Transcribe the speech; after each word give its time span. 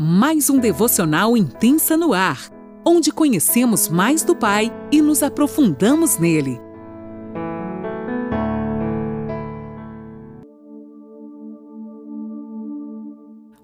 mais 0.00 0.48
um 0.48 0.60
devocional 0.60 1.36
intensa 1.36 1.96
no 1.96 2.14
ar, 2.14 2.48
onde 2.86 3.10
conhecemos 3.10 3.88
mais 3.88 4.22
do 4.22 4.36
Pai 4.36 4.72
e 4.92 5.02
nos 5.02 5.24
aprofundamos 5.24 6.18
nele. 6.18 6.60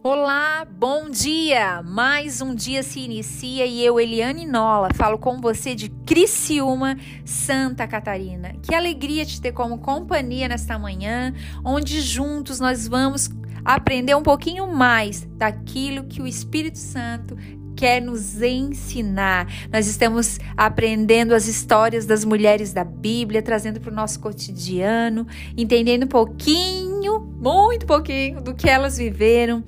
Olá, 0.03 0.67
bom 0.69 1.09
dia! 1.09 1.81
Mais 1.85 2.41
um 2.41 2.53
dia 2.53 2.83
se 2.83 2.99
inicia 2.99 3.65
e 3.65 3.85
eu, 3.85 4.01
Eliane 4.01 4.45
Nola, 4.45 4.89
falo 4.93 5.17
com 5.17 5.41
você 5.41 5.73
de 5.73 5.89
Criciúma, 6.05 6.97
Santa 7.25 7.87
Catarina. 7.87 8.55
Que 8.61 8.75
alegria 8.75 9.25
te 9.25 9.41
ter 9.41 9.53
como 9.53 9.79
companhia 9.79 10.49
nesta 10.49 10.79
manhã, 10.81 11.33
onde 11.65 12.01
juntos 12.01 12.59
nós 12.59 12.89
vamos 12.89 13.31
aprender 13.65 14.15
um 14.15 14.23
pouquinho 14.23 14.67
mais 14.67 15.27
daquilo 15.37 16.05
que 16.05 16.21
o 16.21 16.27
Espírito 16.27 16.79
Santo 16.79 17.37
quer 17.77 18.01
nos 18.01 18.41
ensinar. 18.41 19.47
Nós 19.73 19.87
estamos 19.87 20.39
aprendendo 20.57 21.35
as 21.35 21.47
histórias 21.47 22.07
das 22.07 22.25
mulheres 22.25 22.73
da 22.73 22.85
Bíblia, 22.85 23.43
trazendo 23.43 23.81
para 23.81 23.91
o 23.91 23.95
nosso 23.95 24.21
cotidiano, 24.21 25.27
entendendo 25.57 26.05
um 26.05 26.09
pouquinho, 26.09 27.21
muito 27.21 27.87
pouquinho, 27.87 28.41
do 28.41 28.55
que 28.55 28.69
elas 28.69 28.97
viveram 28.99 29.65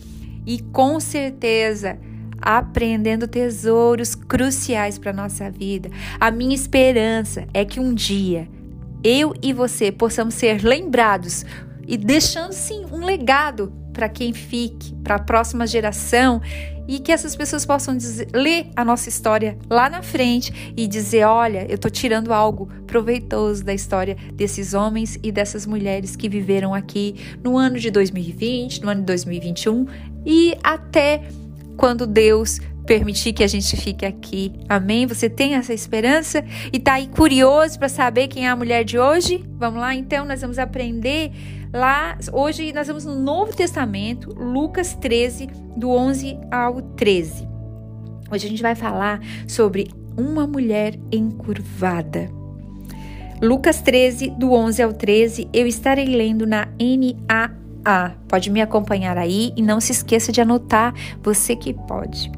e 0.46 0.60
com 0.60 1.00
certeza 1.00 1.98
aprendendo 2.40 3.26
tesouros 3.26 4.14
cruciais 4.14 4.98
para 4.98 5.10
a 5.10 5.14
nossa 5.14 5.50
vida. 5.50 5.90
A 6.20 6.30
minha 6.30 6.54
esperança 6.54 7.46
é 7.52 7.64
que 7.64 7.80
um 7.80 7.92
dia 7.92 8.48
eu 9.02 9.34
e 9.42 9.52
você 9.52 9.90
possamos 9.90 10.34
ser 10.34 10.62
lembrados 10.62 11.44
e 11.86 11.96
deixando 11.96 12.52
sim 12.52 12.84
um 12.92 13.04
legado 13.04 13.72
para 13.96 14.10
quem 14.10 14.34
fique, 14.34 14.94
para 14.96 15.14
a 15.14 15.18
próxima 15.18 15.66
geração 15.66 16.42
e 16.86 16.98
que 16.98 17.10
essas 17.10 17.34
pessoas 17.34 17.64
possam 17.64 17.96
dizer, 17.96 18.28
ler 18.34 18.68
a 18.76 18.84
nossa 18.84 19.08
história 19.08 19.56
lá 19.70 19.88
na 19.88 20.02
frente 20.02 20.74
e 20.76 20.86
dizer: 20.86 21.24
olha, 21.24 21.66
eu 21.66 21.76
estou 21.76 21.90
tirando 21.90 22.30
algo 22.30 22.66
proveitoso 22.86 23.64
da 23.64 23.72
história 23.72 24.14
desses 24.34 24.74
homens 24.74 25.18
e 25.22 25.32
dessas 25.32 25.64
mulheres 25.64 26.14
que 26.14 26.28
viveram 26.28 26.74
aqui 26.74 27.16
no 27.42 27.56
ano 27.56 27.78
de 27.78 27.90
2020, 27.90 28.82
no 28.82 28.90
ano 28.90 29.00
de 29.00 29.06
2021 29.06 29.86
e 30.26 30.54
até 30.62 31.22
quando 31.74 32.06
Deus 32.06 32.60
permitir 32.86 33.32
que 33.32 33.42
a 33.42 33.48
gente 33.48 33.76
fique 33.76 34.04
aqui. 34.04 34.52
Amém? 34.68 35.06
Você 35.06 35.28
tem 35.28 35.54
essa 35.54 35.74
esperança 35.74 36.44
e 36.72 36.76
está 36.76 36.94
aí 36.94 37.08
curioso 37.08 37.78
para 37.78 37.88
saber 37.88 38.28
quem 38.28 38.46
é 38.46 38.50
a 38.50 38.54
mulher 38.54 38.84
de 38.84 38.98
hoje? 38.98 39.44
Vamos 39.58 39.80
lá, 39.80 39.94
então 39.94 40.24
nós 40.24 40.40
vamos 40.42 40.58
aprender 40.58 41.32
lá. 41.76 42.18
Hoje 42.32 42.72
nós 42.72 42.88
vamos 42.88 43.04
no 43.04 43.14
Novo 43.14 43.54
Testamento, 43.54 44.30
Lucas 44.30 44.94
13, 44.94 45.46
do 45.76 45.90
11 45.90 46.38
ao 46.50 46.80
13. 46.80 47.46
Hoje 48.30 48.46
a 48.46 48.50
gente 48.50 48.62
vai 48.62 48.74
falar 48.74 49.20
sobre 49.46 49.88
uma 50.16 50.46
mulher 50.46 50.98
encurvada. 51.12 52.28
Lucas 53.42 53.82
13, 53.82 54.30
do 54.30 54.52
11 54.52 54.82
ao 54.82 54.92
13, 54.94 55.48
eu 55.52 55.66
estarei 55.66 56.06
lendo 56.06 56.46
na 56.46 56.66
NAA. 56.80 58.16
Pode 58.26 58.50
me 58.50 58.62
acompanhar 58.62 59.18
aí 59.18 59.52
e 59.56 59.62
não 59.62 59.78
se 59.78 59.92
esqueça 59.92 60.32
de 60.32 60.40
anotar, 60.40 60.94
você 61.22 61.54
que 61.54 61.74
pode. 61.74 62.32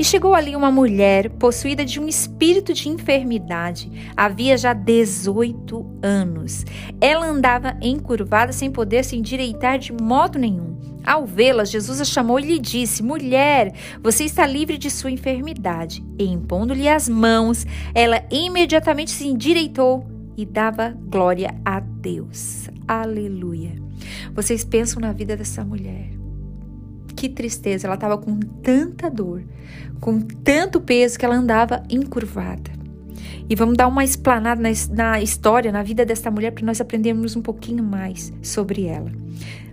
E 0.00 0.04
chegou 0.04 0.34
ali 0.34 0.56
uma 0.56 0.70
mulher 0.70 1.28
possuída 1.28 1.84
de 1.84 2.00
um 2.00 2.08
espírito 2.08 2.72
de 2.72 2.88
enfermidade. 2.88 3.92
Havia 4.16 4.56
já 4.56 4.72
18 4.72 5.98
anos. 6.02 6.64
Ela 6.98 7.26
andava 7.26 7.76
encurvada 7.82 8.50
sem 8.50 8.70
poder 8.70 9.04
se 9.04 9.14
endireitar 9.14 9.78
de 9.78 9.92
modo 9.92 10.38
nenhum. 10.38 10.74
Ao 11.04 11.26
vê-la, 11.26 11.66
Jesus 11.66 12.00
a 12.00 12.06
chamou 12.06 12.40
e 12.40 12.44
lhe 12.44 12.58
disse: 12.58 13.02
Mulher, 13.02 13.74
você 14.02 14.24
está 14.24 14.46
livre 14.46 14.78
de 14.78 14.90
sua 14.90 15.10
enfermidade. 15.10 16.02
E 16.18 16.24
impondo-lhe 16.24 16.88
as 16.88 17.06
mãos, 17.06 17.66
ela 17.94 18.22
imediatamente 18.30 19.10
se 19.10 19.28
endireitou 19.28 20.06
e 20.34 20.46
dava 20.46 20.96
glória 21.10 21.54
a 21.62 21.78
Deus. 21.78 22.70
Aleluia. 22.88 23.74
Vocês 24.34 24.64
pensam 24.64 24.98
na 24.98 25.12
vida 25.12 25.36
dessa 25.36 25.62
mulher 25.62 26.19
que 27.20 27.28
tristeza, 27.28 27.86
ela 27.86 27.96
estava 27.96 28.16
com 28.16 28.40
tanta 28.40 29.10
dor, 29.10 29.42
com 30.00 30.22
tanto 30.22 30.80
peso 30.80 31.18
que 31.18 31.24
ela 31.26 31.36
andava 31.36 31.82
encurvada. 31.90 32.70
E 33.46 33.54
vamos 33.54 33.76
dar 33.76 33.88
uma 33.88 34.02
explanada 34.02 34.58
na, 34.62 34.70
na 34.90 35.20
história, 35.20 35.70
na 35.70 35.82
vida 35.82 36.06
desta 36.06 36.30
mulher, 36.30 36.52
para 36.52 36.64
nós 36.64 36.80
aprendermos 36.80 37.36
um 37.36 37.42
pouquinho 37.42 37.84
mais 37.84 38.32
sobre 38.42 38.86
ela. 38.86 39.12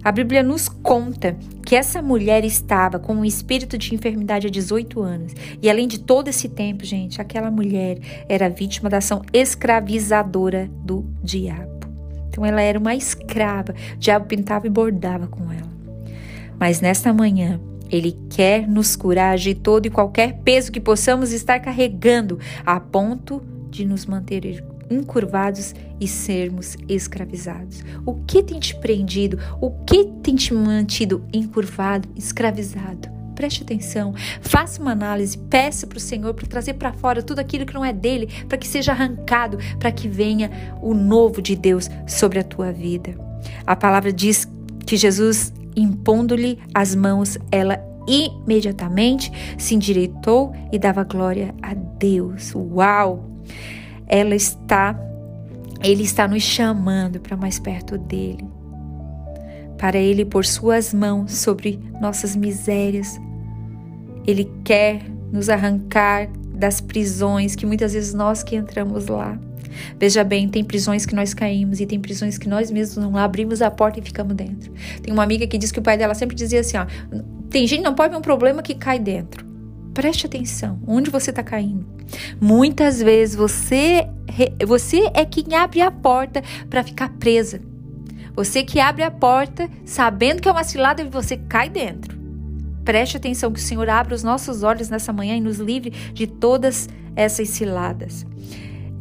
A 0.04 0.12
Bíblia 0.12 0.44
nos 0.44 0.68
conta 0.68 1.38
que 1.66 1.74
essa 1.74 2.02
mulher 2.02 2.44
estava 2.44 3.00
com 3.00 3.14
um 3.14 3.24
espírito 3.24 3.78
de 3.78 3.96
enfermidade 3.96 4.48
há 4.48 4.50
18 4.50 5.02
anos. 5.02 5.34
E 5.62 5.70
além 5.70 5.88
de 5.88 6.00
todo 6.00 6.28
esse 6.28 6.50
tempo, 6.50 6.84
gente, 6.84 7.22
aquela 7.22 7.50
mulher 7.50 7.98
era 8.28 8.50
vítima 8.50 8.90
da 8.90 8.98
ação 8.98 9.22
escravizadora 9.32 10.70
do 10.84 11.06
diabo. 11.24 11.88
Então 12.28 12.46
ela 12.46 12.62
era 12.62 12.78
uma 12.78 12.94
escrava. 12.94 13.74
O 13.94 13.98
diabo 13.98 14.26
pintava 14.26 14.68
e 14.68 14.70
bordava 14.70 15.28
com 15.28 15.50
ela. 15.50 15.77
Mas 16.60 16.82
nesta 16.82 17.14
manhã, 17.14 17.60
Ele 17.90 18.18
quer 18.30 18.68
nos 18.68 18.96
curar 18.96 19.38
de 19.38 19.54
todo 19.54 19.86
e 19.86 19.90
qualquer 19.90 20.40
peso 20.44 20.72
que 20.72 20.80
possamos 20.80 21.32
estar 21.32 21.60
carregando, 21.60 22.40
a 22.66 22.80
ponto 22.80 23.42
de 23.70 23.86
nos 23.86 24.06
manter 24.06 24.64
encurvados 24.90 25.76
e 26.00 26.08
sermos 26.08 26.78
escravizados. 26.88 27.84
O 28.06 28.16
que 28.26 28.42
tem 28.42 28.60
te 28.60 28.76
prendido? 28.76 29.38
O 29.62 29.72
que 29.86 30.06
tem 30.24 30.36
te 30.36 30.54
mantido 30.54 31.24
encurvado, 31.34 32.08
escravizado? 32.16 33.10
Preste 33.36 33.62
atenção, 33.62 34.16
faça 34.42 34.82
uma 34.82 34.92
análise, 34.92 35.38
peça 35.38 35.86
para 35.86 35.98
o 35.98 36.02
Senhor 36.02 36.34
para 36.34 36.48
trazer 36.48 36.74
para 36.74 36.92
fora 36.92 37.22
tudo 37.22 37.38
aquilo 37.38 37.68
que 37.68 37.74
não 37.74 37.86
é 37.86 37.94
dele, 37.94 38.28
para 38.50 38.58
que 38.58 38.68
seja 38.68 38.94
arrancado, 38.94 39.60
para 39.78 39.92
que 39.92 40.08
venha 40.08 40.50
o 40.82 40.96
novo 40.96 41.40
de 41.40 41.56
Deus 41.56 41.88
sobre 42.08 42.40
a 42.40 42.44
tua 42.44 42.72
vida. 42.72 43.14
A 43.66 43.76
palavra 43.76 44.12
diz 44.12 44.48
que 44.88 44.98
Jesus 44.98 45.54
impondo-lhe 45.78 46.58
as 46.74 46.96
mãos, 46.96 47.38
ela 47.52 47.80
imediatamente 48.08 49.32
se 49.58 49.76
endireitou 49.76 50.54
e 50.72 50.80
dava 50.80 51.04
glória 51.04 51.54
a 51.62 51.74
Deus. 51.74 52.54
Uau! 52.56 53.30
Ela 54.08 54.36
está, 54.36 54.98
ele 55.84 56.04
está 56.04 56.28
nos 56.28 56.44
chamando 56.44 57.20
para 57.20 57.38
mais 57.38 57.60
perto 57.60 57.98
dele. 57.98 58.46
Para 59.78 59.98
ele 59.98 60.26
pôr 60.26 60.46
suas 60.46 60.94
mãos 60.94 61.34
sobre 61.34 61.80
nossas 62.02 62.36
misérias. 62.36 63.20
Ele 64.26 64.52
quer 64.64 65.04
nos 65.32 65.50
arrancar 65.50 66.28
das 66.54 66.82
prisões 66.82 67.56
que 67.56 67.66
muitas 67.66 67.94
vezes 67.94 68.14
nós 68.14 68.42
que 68.42 68.56
entramos 68.56 69.08
lá. 69.08 69.38
Veja 70.00 70.24
bem, 70.24 70.48
tem 70.48 70.64
prisões 70.64 71.06
que 71.06 71.16
nós 71.16 71.34
caímos 71.34 71.80
e 71.80 71.86
tem 71.86 72.00
prisões 72.00 72.38
que 72.38 72.48
nós 72.48 72.72
mesmos 72.72 73.04
não 73.04 73.18
abrimos 73.18 73.62
a 73.62 73.72
porta 73.72 74.00
e 74.00 74.02
ficamos 74.02 74.36
dentro. 74.36 74.72
Tem 75.02 75.14
uma 75.14 75.24
amiga 75.24 75.48
que 75.48 75.58
diz 75.58 75.72
que 75.72 75.80
o 75.80 75.82
pai 75.82 75.98
dela 75.98 76.14
sempre 76.14 76.36
dizia 76.36 76.60
assim: 76.60 76.78
ó, 76.78 76.86
tem 77.50 77.66
gente 77.68 77.84
não 77.84 77.94
pode 77.94 78.12
ver 78.12 78.18
um 78.18 78.22
problema 78.22 78.62
que 78.62 78.76
cai 78.76 79.00
dentro. 79.00 79.46
Preste 79.94 80.28
atenção, 80.28 80.80
onde 80.86 81.10
você 81.10 81.32
está 81.32 81.42
caindo. 81.42 81.86
Muitas 82.40 83.02
vezes 83.02 83.36
você, 83.36 84.08
você 84.66 85.10
é 85.14 85.26
quem 85.26 85.56
abre 85.56 85.82
a 85.82 85.90
porta 85.90 86.44
para 86.70 86.84
ficar 86.84 87.10
presa. 87.18 87.60
Você 88.36 88.64
que 88.64 88.80
abre 88.80 89.02
a 89.02 89.10
porta 89.10 89.68
sabendo 89.84 90.42
que 90.42 90.48
é 90.48 90.52
uma 90.52 90.64
cilada 90.64 91.02
e 91.02 91.10
você 91.10 91.38
cai 91.38 91.70
dentro. 91.70 92.16
Preste 92.86 93.18
atenção 93.18 93.52
que 93.52 93.60
o 93.60 93.64
Senhor 93.64 93.90
abra 93.90 94.14
os 94.14 94.24
nossos 94.24 94.62
olhos 94.62 94.90
nessa 94.90 95.12
manhã 95.12 95.36
e 95.36 95.42
nos 95.42 95.58
livre 95.58 95.92
de 96.14 96.28
todas 96.28 96.88
essas 97.16 97.50
ciladas 97.50 98.26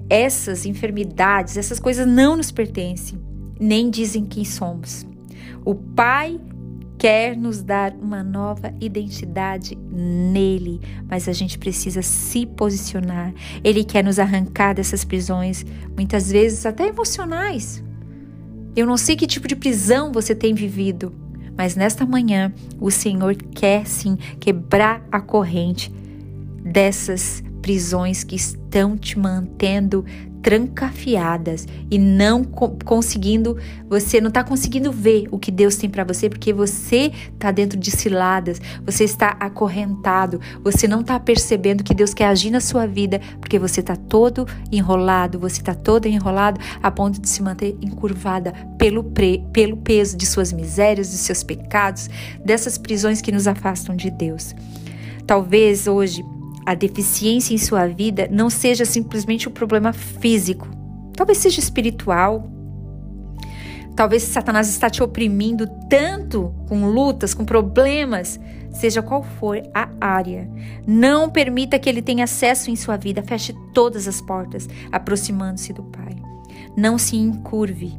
essas 0.09 0.67
enfermidades, 0.67 1.57
essas 1.57 1.81
coisas 1.81 2.07
não 2.07 2.37
nos 2.37 2.51
pertencem, 2.51 3.19
nem 3.59 3.91
dizem 3.91 4.25
quem 4.25 4.45
somos. 4.45 5.07
O 5.65 5.75
Pai 5.75 6.41
quer 6.99 7.37
nos 7.37 7.63
dar 7.63 7.93
uma 7.95 8.23
nova 8.23 8.73
identidade 8.81 9.77
nele, 9.91 10.81
mas 11.09 11.29
a 11.29 11.33
gente 11.33 11.59
precisa 11.59 12.03
se 12.03 12.47
posicionar. 12.47 13.35
Ele 13.63 13.85
quer 13.85 14.03
nos 14.03 14.19
arrancar 14.19 14.75
dessas 14.75 15.05
prisões, 15.05 15.65
muitas 15.95 16.31
vezes 16.31 16.65
até 16.65 16.89
emocionais. 16.89 17.83
Eu 18.75 18.87
não 18.87 18.97
sei 18.97 19.17
que 19.17 19.27
tipo 19.27 19.49
de 19.49 19.57
prisão 19.57 20.13
você 20.13 20.35
tem 20.35 20.55
vivido, 20.55 21.13
mas 21.57 21.77
nesta 21.77 22.05
manhã 22.05 22.53
o 22.81 22.91
Senhor 22.91 23.35
quer 23.35 23.87
sim 23.87 24.17
quebrar 24.39 25.07
a 25.11 25.21
corrente 25.21 25.91
dessas 26.63 27.43
prisões 27.67 28.23
que 28.23 28.37
estão 28.37 28.97
te 28.97 29.19
mantendo 29.19 30.05
trancafiadas 30.41 31.67
e 31.91 31.99
não 31.99 32.45
co 32.45 32.79
conseguindo, 32.85 33.59
você 33.91 34.21
não 34.21 34.29
está 34.29 34.45
conseguindo 34.45 34.93
ver 34.93 35.27
o 35.33 35.39
que 35.41 35.51
Deus 35.51 35.75
tem 35.75 35.91
para 35.91 36.05
você 36.05 36.29
porque 36.29 36.53
você 36.53 37.11
está 37.35 37.51
dentro 37.51 37.77
de 37.77 37.91
ciladas, 37.91 38.61
você 38.85 39.03
está 39.03 39.31
acorrentado, 39.41 40.41
você 40.63 40.87
não 40.87 41.01
está 41.01 41.19
percebendo 41.19 41.83
que 41.83 41.93
Deus 41.93 42.15
quer 42.15 42.27
agir 42.27 42.51
na 42.51 42.61
sua 42.61 42.87
vida 42.87 43.21
porque 43.41 43.59
você 43.59 43.81
está 43.81 43.97
todo 43.97 44.47
enrolado, 44.71 45.37
você 45.37 45.61
está 45.61 45.75
todo 45.75 46.07
enrolado 46.07 46.61
a 46.81 46.89
ponto 46.93 47.21
de 47.21 47.29
se 47.29 47.43
manter 47.43 47.77
encurvada 47.83 48.53
pelo, 48.79 49.03
pelo 49.53 49.77
peso 49.79 50.17
de 50.17 50.25
suas 50.25 50.53
misérias, 50.53 51.11
de 51.11 51.17
seus 51.19 51.43
pecados, 51.43 52.09
dessas 52.45 52.79
prisões 52.79 53.21
que 53.21 53.33
nos 53.33 53.49
afastam 53.49 53.97
de 53.97 54.09
Deus. 54.09 54.55
Talvez 55.27 55.89
hoje 55.89 56.23
a 56.67 56.75
deficiência 56.75 57.55
em 57.55 57.59
sua 57.59 57.87
vida 57.87 58.29
não 58.31 58.51
seja 58.51 58.85
simplesmente 58.85 59.49
um 59.49 59.53
problema 59.53 59.93
físico, 59.93 60.69
talvez 61.15 61.39
seja 61.39 61.61
espiritual. 61.61 62.51
Talvez 63.95 64.25
Satanás 64.25 64.69
está 64.69 64.91
te 64.91 65.03
oprimindo 65.03 65.67
tanto 65.89 66.53
com 66.69 66.87
lutas, 66.87 67.33
com 67.33 67.47
problemas, 67.47 68.39
seja 68.71 69.01
qual 69.01 69.23
for 69.23 69.63
a 69.73 69.89
área. 69.99 70.51
Não 70.87 71.31
permita 71.31 71.79
que 71.79 71.89
ele 71.89 72.03
tenha 72.03 72.25
acesso 72.25 72.71
em 72.71 72.77
sua 72.77 72.99
vida. 72.99 73.23
Feche 73.23 73.55
todas 73.73 74.07
as 74.07 74.21
portas, 74.21 74.69
aproximando-se 74.93 75.73
do 75.73 75.83
Pai. 75.83 76.15
Não 76.77 76.99
se 76.99 77.17
encurve. 77.17 77.95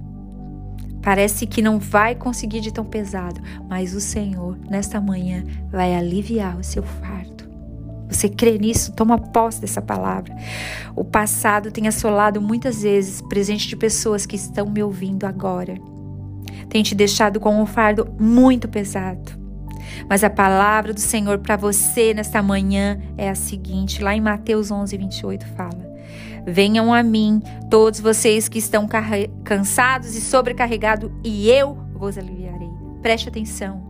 Parece 1.01 1.47
que 1.47 1.63
não 1.63 1.79
vai 1.79 2.13
conseguir 2.13 2.59
de 2.59 2.71
tão 2.71 2.85
pesado, 2.85 3.41
mas 3.67 3.95
o 3.95 3.99
Senhor, 3.99 4.55
nesta 4.69 5.01
manhã, 5.01 5.43
vai 5.71 5.95
aliviar 5.95 6.59
o 6.59 6.63
seu 6.63 6.83
fardo. 6.83 7.36
Você 8.09 8.29
crê 8.29 8.57
nisso? 8.57 8.93
Toma 8.93 9.17
posse 9.17 9.59
dessa 9.59 9.81
palavra. 9.81 10.35
O 10.95 11.03
passado 11.03 11.71
tem 11.71 11.87
assolado 11.87 12.41
muitas 12.41 12.81
vezes 12.81 13.21
presente 13.21 13.67
de 13.67 13.75
pessoas 13.75 14.25
que 14.25 14.35
estão 14.35 14.67
me 14.67 14.81
ouvindo 14.81 15.25
agora. 15.25 15.75
Tem 16.69 16.83
te 16.83 16.95
deixado 16.95 17.39
com 17.39 17.61
um 17.61 17.65
fardo 17.65 18.07
muito 18.19 18.67
pesado. 18.67 19.47
Mas 20.09 20.23
a 20.23 20.29
palavra 20.29 20.93
do 20.93 20.99
Senhor 20.99 21.39
para 21.39 21.55
você 21.55 22.13
nesta 22.13 22.41
manhã 22.41 22.99
é 23.17 23.29
a 23.29 23.35
seguinte, 23.35 24.01
lá 24.01 24.15
em 24.15 24.21
Mateus 24.21 24.69
11, 24.71 24.97
28 24.97 25.47
fala: 25.55 25.87
Venham 26.45 26.93
a 26.93 27.01
mim, 27.01 27.41
todos 27.69 27.99
vocês 27.99 28.47
que 28.47 28.59
estão 28.59 28.87
cansados 29.43 30.15
e 30.15 30.21
sobrecarregados, 30.21 31.09
e 31.23 31.49
eu 31.49 31.77
vos 31.93 32.17
aliviarei. 32.17 32.69
Preste 33.01 33.29
atenção. 33.29 33.86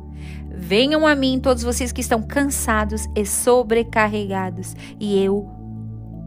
Venham 0.59 1.06
a 1.06 1.15
mim, 1.15 1.39
todos 1.39 1.62
vocês 1.62 1.92
que 1.92 2.01
estão 2.01 2.21
cansados 2.21 3.07
e 3.15 3.24
sobrecarregados, 3.25 4.75
e 5.00 5.24
eu 5.24 5.48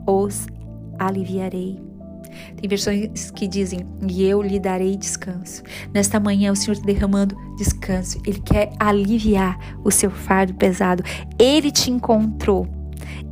os 0.06 0.46
aliviarei. 0.98 1.90
Tem 2.56 2.68
versões 2.68 3.30
que 3.32 3.48
dizem: 3.48 3.80
E 4.08 4.22
eu 4.22 4.40
lhe 4.40 4.60
darei 4.60 4.96
descanso. 4.96 5.64
Nesta 5.92 6.20
manhã, 6.20 6.52
o 6.52 6.56
Senhor 6.56 6.74
está 6.74 6.86
derramando 6.86 7.36
descanso. 7.56 8.20
Ele 8.24 8.40
quer 8.40 8.70
aliviar 8.78 9.58
o 9.84 9.90
seu 9.90 10.10
fardo 10.10 10.54
pesado. 10.54 11.02
Ele 11.36 11.72
te 11.72 11.90
encontrou. 11.90 12.68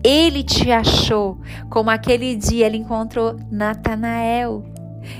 Ele 0.02 0.42
te 0.42 0.72
achou. 0.72 1.38
Como 1.70 1.90
aquele 1.90 2.34
dia 2.34 2.66
ele 2.66 2.76
encontrou 2.76 3.36
Natanael. 3.52 4.64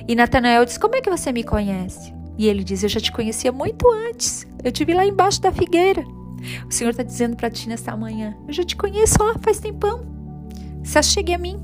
E 0.09 0.17
Natanael 0.17 0.65
diz: 0.65 0.77
Como 0.77 0.97
é 0.97 1.01
que 1.01 1.09
você 1.09 1.33
me 1.33 1.45
conhece? 1.45 2.13
E 2.37 2.49
ele 2.49 2.65
diz: 2.65 2.83
Eu 2.83 2.89
já 2.89 3.01
te 3.01 3.13
conhecia 3.13 3.53
muito 3.53 3.87
antes. 4.11 4.48
Eu 4.63 4.73
te 4.73 4.85
vi 4.85 4.95
lá 4.95 5.07
embaixo 5.07 5.41
da 5.41 5.53
figueira. 5.53 6.05
O 6.69 6.73
Senhor 6.73 6.91
está 6.91 7.03
dizendo 7.03 7.37
para 7.37 7.51
ti 7.51 7.69
nesta 7.69 7.97
manhã: 7.97 8.37
Eu 8.47 8.53
já 8.53 8.65
te 8.65 8.77
conheço 8.77 9.17
ó, 9.21 9.35
faz 9.39 9.59
tempão. 9.59 10.03
Se 10.85 10.99
achegue 10.99 11.35
a 11.35 11.39
mim. 11.39 11.61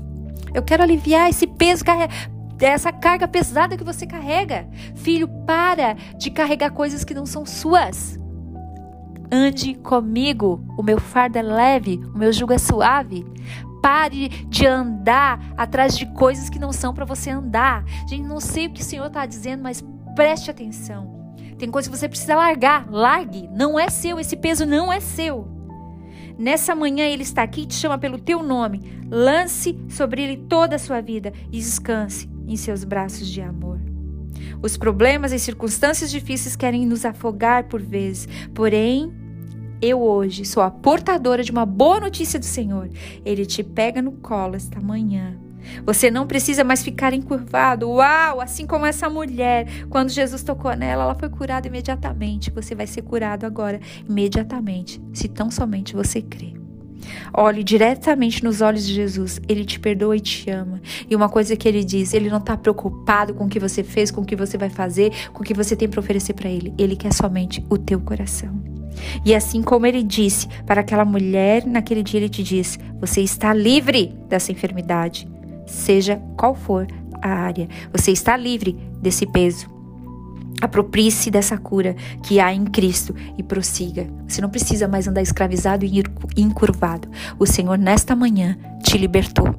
Eu 0.53 0.63
quero 0.63 0.83
aliviar 0.83 1.29
esse 1.29 1.45
peso, 1.45 1.83
essa 2.59 2.91
carga 2.91 3.27
pesada 3.27 3.75
que 3.75 3.83
você 3.83 4.05
carrega. 4.05 4.67
Filho, 4.95 5.27
para 5.45 5.93
de 6.17 6.31
carregar 6.31 6.71
coisas 6.71 7.03
que 7.03 7.13
não 7.13 7.25
são 7.25 7.45
suas. 7.45 8.17
Ande 9.31 9.75
comigo. 9.75 10.63
O 10.77 10.83
meu 10.83 10.99
fardo 10.99 11.37
é 11.37 11.41
leve, 11.41 11.99
o 12.13 12.17
meu 12.17 12.31
jugo 12.31 12.53
é 12.53 12.57
suave. 12.57 13.25
Pare 13.81 14.29
de 14.47 14.65
andar 14.65 15.53
atrás 15.57 15.97
de 15.97 16.05
coisas 16.13 16.49
que 16.49 16.57
não 16.57 16.71
são 16.71 16.93
para 16.93 17.05
você 17.05 17.29
andar. 17.29 17.83
Gente, 18.07 18.23
não 18.23 18.39
sei 18.39 18.67
o 18.67 18.71
que 18.71 18.81
o 18.81 18.85
Senhor 18.85 19.07
está 19.07 19.25
dizendo, 19.25 19.61
mas 19.61 19.83
preste 20.15 20.49
atenção. 20.49 21.24
Tem 21.57 21.71
coisa 21.71 21.89
que 21.89 21.97
você 21.97 22.09
precisa 22.09 22.35
largar. 22.35 22.89
Largue. 22.89 23.49
Não 23.51 23.79
é 23.79 23.89
seu. 23.89 24.19
Esse 24.19 24.35
peso 24.35 24.65
não 24.65 24.91
é 24.91 24.99
seu. 24.99 25.47
Nessa 26.37 26.75
manhã 26.75 27.05
ele 27.05 27.23
está 27.23 27.43
aqui 27.43 27.61
e 27.61 27.65
te 27.65 27.75
chama 27.75 27.97
pelo 27.97 28.19
teu 28.19 28.43
nome. 28.43 28.81
Lance 29.09 29.77
sobre 29.89 30.21
ele 30.21 30.37
toda 30.49 30.75
a 30.75 30.79
sua 30.79 31.01
vida 31.01 31.31
e 31.51 31.57
descanse 31.57 32.29
em 32.47 32.57
seus 32.57 32.83
braços 32.83 33.27
de 33.27 33.41
amor. 33.41 33.79
Os 34.61 34.75
problemas 34.75 35.31
e 35.31 35.39
circunstâncias 35.39 36.11
difíceis 36.11 36.55
querem 36.55 36.85
nos 36.85 37.05
afogar 37.05 37.65
por 37.65 37.81
vezes, 37.81 38.27
porém, 38.53 39.13
eu 39.81 40.01
hoje 40.01 40.43
sou 40.43 40.61
a 40.61 40.71
portadora 40.71 41.43
de 41.43 41.51
uma 41.51 41.65
boa 41.65 41.99
notícia 41.99 42.39
do 42.39 42.45
Senhor. 42.45 42.89
Ele 43.23 43.45
te 43.45 43.63
pega 43.63 44.01
no 44.01 44.13
colo 44.13 44.55
esta 44.55 44.79
manhã 44.81 45.39
você 45.85 46.09
não 46.11 46.27
precisa 46.27 46.63
mais 46.63 46.83
ficar 46.83 47.13
encurvado. 47.13 47.89
Uau! 47.89 48.41
Assim 48.41 48.65
como 48.65 48.85
essa 48.85 49.09
mulher, 49.09 49.67
quando 49.89 50.09
Jesus 50.09 50.43
tocou 50.43 50.75
nela, 50.75 51.03
ela 51.03 51.15
foi 51.15 51.29
curada 51.29 51.67
imediatamente. 51.67 52.51
Você 52.51 52.75
vai 52.75 52.87
ser 52.87 53.01
curado 53.01 53.45
agora, 53.45 53.79
imediatamente, 54.07 55.01
se 55.13 55.27
tão 55.27 55.49
somente 55.49 55.95
você 55.95 56.21
crê. 56.21 56.53
Olhe 57.33 57.63
diretamente 57.63 58.43
nos 58.43 58.61
olhos 58.61 58.85
de 58.85 58.93
Jesus. 58.93 59.39
Ele 59.47 59.65
te 59.65 59.79
perdoa 59.79 60.17
e 60.17 60.19
te 60.19 60.49
ama. 60.49 60.81
E 61.09 61.15
uma 61.15 61.29
coisa 61.29 61.55
que 61.55 61.67
ele 61.67 61.83
diz: 61.83 62.13
ele 62.13 62.29
não 62.29 62.37
está 62.37 62.57
preocupado 62.57 63.33
com 63.33 63.45
o 63.45 63.49
que 63.49 63.59
você 63.59 63.83
fez, 63.83 64.11
com 64.11 64.21
o 64.21 64.25
que 64.25 64.35
você 64.35 64.57
vai 64.57 64.69
fazer, 64.69 65.11
com 65.31 65.41
o 65.41 65.45
que 65.45 65.53
você 65.53 65.75
tem 65.75 65.87
para 65.87 65.99
oferecer 65.99 66.33
para 66.33 66.49
ele. 66.49 66.73
Ele 66.77 66.95
quer 66.95 67.13
somente 67.13 67.63
o 67.69 67.77
teu 67.77 67.99
coração. 67.99 68.75
E 69.25 69.35
assim 69.35 69.61
como 69.61 69.85
ele 69.85 70.01
disse 70.01 70.47
para 70.65 70.81
aquela 70.81 71.05
mulher, 71.05 71.65
naquele 71.65 72.01
dia 72.01 72.19
ele 72.19 72.29
te 72.29 72.43
diz: 72.43 72.79
você 72.99 73.21
está 73.21 73.53
livre 73.53 74.13
dessa 74.29 74.51
enfermidade 74.51 75.27
seja 75.65 76.21
qual 76.37 76.55
for 76.55 76.87
a 77.21 77.29
área. 77.29 77.67
Você 77.91 78.11
está 78.11 78.37
livre 78.37 78.73
desse 79.01 79.25
peso. 79.25 79.73
Aproprie-se 80.61 81.29
dessa 81.29 81.57
cura 81.57 81.95
que 82.23 82.39
há 82.39 82.53
em 82.53 82.65
Cristo 82.65 83.13
e 83.37 83.43
prossiga. 83.43 84.07
Você 84.27 84.41
não 84.41 84.49
precisa 84.49 84.87
mais 84.87 85.07
andar 85.07 85.21
escravizado 85.21 85.85
e 85.85 86.01
encurvado. 86.37 87.09
O 87.37 87.45
Senhor, 87.45 87.77
nesta 87.77 88.15
manhã, 88.15 88.57
te 88.81 88.97
libertou. 88.97 89.53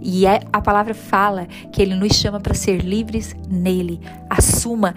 E 0.00 0.26
é, 0.26 0.40
a 0.52 0.60
palavra 0.60 0.94
fala 0.94 1.46
que 1.72 1.80
Ele 1.80 1.94
nos 1.94 2.14
chama 2.16 2.40
para 2.40 2.54
ser 2.54 2.78
livres 2.78 3.34
nele. 3.48 4.00
Assuma, 4.28 4.94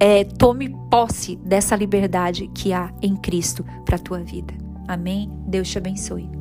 é, 0.00 0.24
tome 0.24 0.74
posse 0.90 1.36
dessa 1.36 1.76
liberdade 1.76 2.48
que 2.54 2.72
há 2.72 2.92
em 3.02 3.16
Cristo 3.16 3.64
para 3.84 3.96
a 3.96 4.00
tua 4.00 4.20
vida. 4.20 4.54
Amém? 4.86 5.30
Deus 5.46 5.68
te 5.68 5.78
abençoe. 5.78 6.37